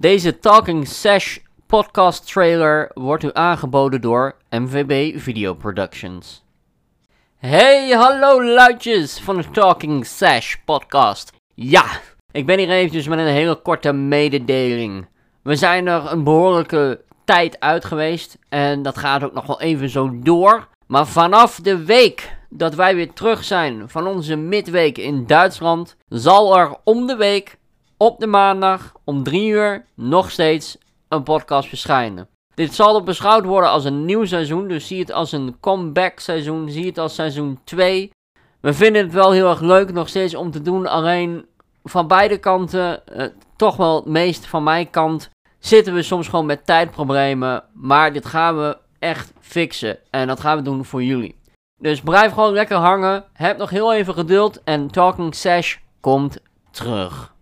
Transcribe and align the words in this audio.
Deze 0.00 0.38
Talking 0.38 0.88
Sash 0.88 1.38
podcast 1.66 2.32
trailer 2.32 2.90
wordt 2.94 3.22
u 3.22 3.30
aangeboden 3.32 4.00
door 4.00 4.36
MVB 4.50 5.20
Video 5.20 5.54
Productions. 5.54 6.44
Hey, 7.36 7.90
hallo 7.90 8.44
luidjes 8.44 9.18
van 9.18 9.36
de 9.36 9.50
Talking 9.50 10.06
Sash 10.06 10.54
podcast. 10.64 11.32
Ja, 11.54 11.84
ik 12.30 12.46
ben 12.46 12.58
hier 12.58 12.70
eventjes 12.70 13.08
met 13.08 13.18
een 13.18 13.26
hele 13.26 13.62
korte 13.62 13.92
mededeling. 13.92 15.08
We 15.42 15.56
zijn 15.56 15.86
er 15.86 16.12
een 16.12 16.24
behoorlijke 16.24 17.00
tijd 17.24 17.60
uit 17.60 17.84
geweest 17.84 18.38
en 18.48 18.82
dat 18.82 18.98
gaat 18.98 19.24
ook 19.24 19.34
nog 19.34 19.46
wel 19.46 19.60
even 19.60 19.88
zo 19.88 20.18
door. 20.22 20.68
Maar 20.86 21.06
vanaf 21.06 21.56
de 21.56 21.84
week 21.84 22.36
dat 22.48 22.74
wij 22.74 22.94
weer 22.94 23.12
terug 23.12 23.44
zijn 23.44 23.88
van 23.88 24.06
onze 24.06 24.36
midweek 24.36 24.98
in 24.98 25.26
Duitsland, 25.26 25.96
zal 26.08 26.58
er 26.58 26.76
om 26.84 27.06
de 27.06 27.16
week 27.16 27.58
op 28.02 28.20
de 28.20 28.26
maandag 28.26 28.92
om 29.04 29.22
3 29.22 29.48
uur 29.48 29.84
nog 29.94 30.30
steeds 30.30 30.78
een 31.08 31.22
podcast 31.22 31.68
verschijnen. 31.68 32.28
Dit 32.54 32.74
zal 32.74 32.96
er 32.96 33.02
beschouwd 33.02 33.44
worden 33.44 33.70
als 33.70 33.84
een 33.84 34.04
nieuw 34.04 34.24
seizoen, 34.24 34.68
dus 34.68 34.86
zie 34.86 35.00
het 35.00 35.12
als 35.12 35.32
een 35.32 35.56
comeback 35.60 36.18
seizoen, 36.18 36.70
zie 36.70 36.86
het 36.86 36.98
als 36.98 37.14
seizoen 37.14 37.58
2. 37.64 38.10
We 38.60 38.72
vinden 38.72 39.02
het 39.02 39.12
wel 39.12 39.32
heel 39.32 39.48
erg 39.48 39.60
leuk 39.60 39.92
nog 39.92 40.08
steeds 40.08 40.34
om 40.34 40.50
te 40.50 40.62
doen, 40.62 40.86
alleen 40.86 41.46
van 41.84 42.06
beide 42.06 42.38
kanten, 42.38 43.06
eh, 43.06 43.26
toch 43.56 43.76
wel 43.76 43.96
het 43.96 44.04
meest 44.04 44.46
van 44.46 44.62
mijn 44.62 44.90
kant, 44.90 45.30
zitten 45.58 45.94
we 45.94 46.02
soms 46.02 46.28
gewoon 46.28 46.46
met 46.46 46.66
tijdproblemen. 46.66 47.64
Maar 47.72 48.12
dit 48.12 48.26
gaan 48.26 48.56
we 48.56 48.78
echt 48.98 49.32
fixen 49.40 49.98
en 50.10 50.26
dat 50.26 50.40
gaan 50.40 50.56
we 50.56 50.62
doen 50.62 50.84
voor 50.84 51.02
jullie. 51.02 51.38
Dus 51.76 52.00
blijf 52.00 52.32
gewoon 52.32 52.52
lekker 52.52 52.76
hangen, 52.76 53.24
heb 53.32 53.58
nog 53.58 53.70
heel 53.70 53.94
even 53.94 54.14
geduld 54.14 54.62
en 54.64 54.90
Talking 54.90 55.34
Sash 55.34 55.76
komt 56.00 56.38
terug. 56.70 57.38